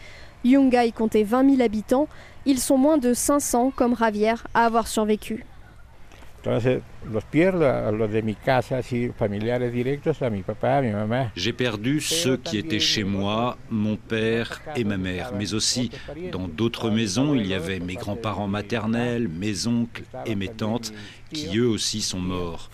Yungay 0.44 0.92
comptait 0.92 1.22
20 1.22 1.56
000 1.56 1.62
habitants. 1.62 2.08
Ils 2.44 2.58
sont 2.58 2.76
moins 2.76 2.98
de 2.98 3.14
500, 3.14 3.72
comme 3.74 3.96
Javier, 3.96 4.34
à 4.52 4.66
avoir 4.66 4.86
survécu. 4.86 5.46
J'ai 11.36 11.52
perdu 11.52 12.00
ceux 12.00 12.36
qui 12.36 12.58
étaient 12.58 12.80
chez 12.80 13.04
moi, 13.04 13.56
mon 13.70 13.96
père 13.96 14.62
et 14.76 14.84
ma 14.84 14.96
mère, 14.96 15.32
mais 15.36 15.54
aussi 15.54 15.90
dans 16.32 16.48
d'autres 16.48 16.90
maisons, 16.90 17.34
il 17.34 17.46
y 17.46 17.54
avait 17.54 17.80
mes 17.80 17.94
grands-parents 17.94 18.48
maternels, 18.48 19.28
mes 19.28 19.66
oncles 19.66 20.04
et 20.26 20.34
mes 20.34 20.48
tantes 20.48 20.92
qui 21.34 21.58
eux 21.58 21.68
aussi 21.68 22.00
sont 22.00 22.20
morts. 22.20 22.70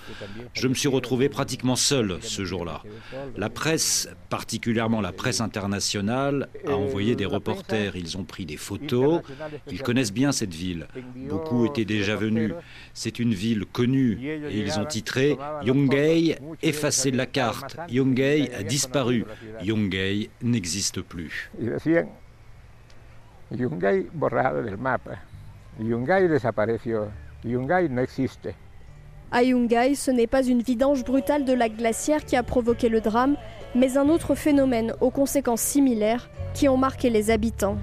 Je 0.54 0.68
me 0.68 0.74
suis 0.74 0.88
retrouvé 0.88 1.28
pratiquement 1.28 1.76
seul 1.76 2.18
ce 2.22 2.44
jour-là. 2.44 2.82
La 3.36 3.50
presse, 3.50 4.08
particulièrement 4.28 5.00
la 5.00 5.12
presse 5.12 5.40
internationale, 5.40 6.49
a 6.66 6.73
envoyé 6.73 7.16
des 7.16 7.26
reporters. 7.26 7.96
Ils 7.96 8.16
ont 8.16 8.25
pris 8.25 8.46
des 8.46 8.56
photos. 8.56 9.23
Ils 9.70 9.82
connaissent 9.82 10.12
bien 10.12 10.30
cette 10.30 10.54
ville. 10.54 10.86
Beaucoup 11.16 11.66
étaient 11.66 11.84
déjà 11.84 12.14
venus. 12.14 12.52
C'est 12.94 13.18
une 13.18 13.34
ville 13.34 13.64
connue 13.66 14.18
et 14.23 14.58
ils 14.58 14.78
ont 14.78 14.84
titré 14.84 15.36
Yungay 15.64 16.38
effacé 16.62 17.10
de 17.10 17.16
la 17.16 17.26
carte. 17.26 17.76
Yungay 17.88 18.52
a 18.54 18.62
disparu. 18.62 19.25
Yungay 19.62 20.30
n'existe 20.42 21.00
plus. 21.00 21.50
Yungay 23.50 24.06
borrado 24.14 24.62
del 24.62 24.76
mapa. 24.76 25.18
Yungay. 25.80 26.28
Yungay 27.44 27.88
n'existe. 27.88 28.50
À 29.32 29.42
Yungay, 29.42 29.94
ce 29.94 30.10
n'est 30.10 30.26
pas 30.26 30.42
une 30.42 30.60
vidange 30.60 31.04
brutale 31.04 31.44
de 31.44 31.52
lac 31.52 31.76
glaciaire 31.76 32.24
qui 32.24 32.36
a 32.36 32.42
provoqué 32.42 32.88
le 32.88 33.00
drame, 33.00 33.36
mais 33.74 33.96
un 33.96 34.08
autre 34.08 34.34
phénomène 34.34 34.94
aux 35.00 35.10
conséquences 35.10 35.60
similaires 35.60 36.28
qui 36.52 36.68
ont 36.68 36.76
marqué 36.76 37.10
les 37.10 37.30
habitants. 37.30 37.78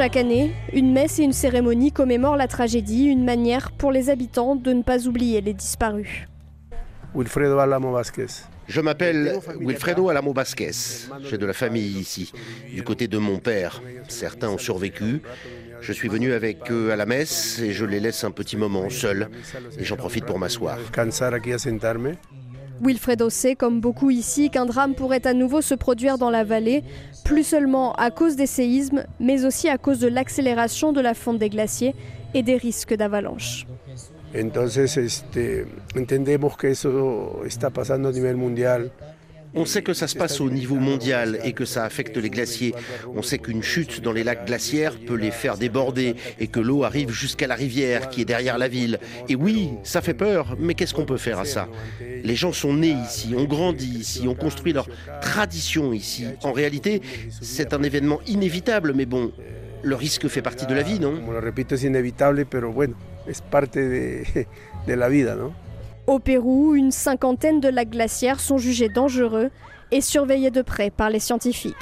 Chaque 0.00 0.16
année, 0.16 0.52
une 0.72 0.94
messe 0.94 1.18
et 1.18 1.24
une 1.24 1.34
cérémonie 1.34 1.92
commémorent 1.92 2.38
la 2.38 2.48
tragédie, 2.48 3.04
une 3.04 3.22
manière 3.22 3.70
pour 3.70 3.92
les 3.92 4.08
habitants 4.08 4.56
de 4.56 4.72
ne 4.72 4.82
pas 4.82 5.06
oublier 5.06 5.42
les 5.42 5.52
disparus. 5.52 6.26
Wilfredo 7.14 7.58
Alamo 7.58 7.92
Vasquez. 7.92 8.46
Je 8.66 8.80
m'appelle 8.80 9.38
Wilfredo 9.60 10.08
Alamo 10.08 10.32
Vasquez. 10.32 10.70
J'ai 11.28 11.36
de 11.36 11.44
la 11.44 11.52
famille 11.52 11.98
ici, 11.98 12.32
du 12.72 12.82
côté 12.82 13.08
de 13.08 13.18
mon 13.18 13.40
père. 13.40 13.82
Certains 14.08 14.48
ont 14.48 14.56
survécu. 14.56 15.20
Je 15.82 15.92
suis 15.92 16.08
venu 16.08 16.32
avec 16.32 16.70
eux 16.70 16.92
à 16.92 16.96
la 16.96 17.04
messe 17.04 17.58
et 17.58 17.72
je 17.72 17.84
les 17.84 18.00
laisse 18.00 18.24
un 18.24 18.30
petit 18.30 18.56
moment 18.56 18.88
seuls. 18.88 19.28
Et 19.78 19.84
j'en 19.84 19.96
profite 19.96 20.24
pour 20.24 20.38
m'asseoir. 20.38 20.78
Wilfredo 22.80 23.30
sait, 23.30 23.54
comme 23.54 23.80
beaucoup 23.80 24.10
ici, 24.10 24.50
qu'un 24.50 24.66
drame 24.66 24.94
pourrait 24.94 25.26
à 25.26 25.34
nouveau 25.34 25.60
se 25.60 25.74
produire 25.74 26.18
dans 26.18 26.30
la 26.30 26.44
vallée, 26.44 26.82
plus 27.24 27.44
seulement 27.44 27.92
à 27.94 28.10
cause 28.10 28.36
des 28.36 28.46
séismes, 28.46 29.04
mais 29.18 29.44
aussi 29.44 29.68
à 29.68 29.78
cause 29.78 29.98
de 29.98 30.08
l'accélération 30.08 30.92
de 30.92 31.00
la 31.00 31.14
fonte 31.14 31.38
des 31.38 31.50
glaciers 31.50 31.94
et 32.34 32.42
des 32.42 32.56
risques 32.56 32.94
d'avalanche. 32.94 33.66
Que. 38.88 39.19
On 39.54 39.64
sait 39.64 39.82
que 39.82 39.92
ça 39.92 40.06
se 40.06 40.16
passe 40.16 40.40
au 40.40 40.48
niveau 40.48 40.76
mondial 40.76 41.40
et 41.44 41.52
que 41.52 41.64
ça 41.64 41.84
affecte 41.84 42.16
les 42.16 42.30
glaciers. 42.30 42.74
On 43.14 43.22
sait 43.22 43.38
qu'une 43.38 43.62
chute 43.62 44.00
dans 44.00 44.12
les 44.12 44.22
lacs 44.22 44.46
glaciaires 44.46 44.94
peut 45.06 45.14
les 45.14 45.30
faire 45.30 45.56
déborder 45.56 46.14
et 46.38 46.46
que 46.46 46.60
l'eau 46.60 46.84
arrive 46.84 47.10
jusqu'à 47.10 47.46
la 47.46 47.56
rivière 47.56 48.08
qui 48.10 48.20
est 48.20 48.24
derrière 48.24 48.58
la 48.58 48.68
ville. 48.68 48.98
Et 49.28 49.34
oui, 49.34 49.70
ça 49.82 50.02
fait 50.02 50.14
peur, 50.14 50.56
mais 50.58 50.74
qu'est-ce 50.74 50.94
qu'on 50.94 51.04
peut 51.04 51.16
faire 51.16 51.40
à 51.40 51.44
ça? 51.44 51.68
Les 52.22 52.36
gens 52.36 52.52
sont 52.52 52.74
nés 52.74 52.96
ici, 53.04 53.34
ont 53.36 53.44
grandi 53.44 53.88
ici, 53.88 54.28
ont 54.28 54.34
construit 54.34 54.72
leur 54.72 54.88
tradition 55.20 55.92
ici. 55.92 56.26
En 56.42 56.52
réalité, 56.52 57.02
c'est 57.40 57.74
un 57.74 57.82
événement 57.82 58.20
inévitable, 58.26 58.92
mais 58.94 59.06
bon, 59.06 59.32
le 59.82 59.94
risque 59.94 60.28
fait 60.28 60.42
partie 60.42 60.66
de 60.66 60.74
la 60.74 60.82
vie, 60.82 61.00
non? 61.00 61.14
De 64.86 64.94
la 64.94 65.08
vida, 65.08 65.34
non 65.34 65.52
au 66.10 66.18
Pérou, 66.18 66.74
une 66.74 66.90
cinquantaine 66.90 67.60
de 67.60 67.68
lacs 67.68 67.90
glaciaires 67.90 68.40
sont 68.40 68.58
jugés 68.58 68.88
dangereux 68.88 69.50
et 69.92 70.00
surveillés 70.00 70.50
de 70.50 70.60
près 70.60 70.90
par 70.90 71.08
les 71.08 71.20
scientifiques. 71.20 71.76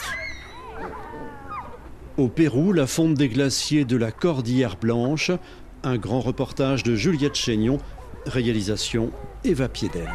Au 2.19 2.29
Pérou, 2.29 2.73
la 2.75 2.87
fonte 2.87 3.15
des 3.15 3.29
glaciers 3.29 3.87
de 3.87 3.97
la 3.97 4.13
Cordillère 4.13 4.77
Blanche, 4.77 5.31
un 5.83 5.97
grand 5.97 6.21
reportage 6.21 6.83
de 6.83 6.95
Juliette 6.95 7.37
Chénion, 7.37 7.79
réalisation 8.27 9.11
Eva 9.45 9.69
Piedel. 9.69 10.11